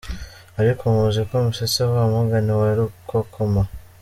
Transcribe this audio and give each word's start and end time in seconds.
Ariko 0.59 0.81
muzi 0.95 1.21
ko 1.29 1.35
musetsa 1.45 1.81
wamugani 1.93 2.51
wa 2.59 2.69
rukokoma! 2.77 3.63